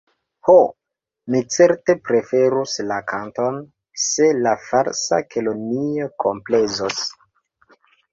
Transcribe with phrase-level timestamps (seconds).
[0.49, 0.53] Ho,
[1.33, 3.59] mi certe preferus la kanton,
[4.05, 7.05] se la Falsa Kelonio komplezos.